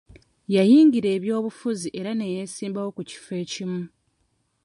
[0.55, 3.81] Yayingira eby'obufuzi era neyesimbawo ku kifo ekimu.